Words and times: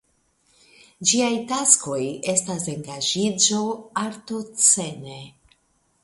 Ĝiaj 1.09 1.33
taskoj 1.51 1.99
estas 2.33 2.65
engaĝiĝo 2.73 3.59
artoscene. 4.05 5.19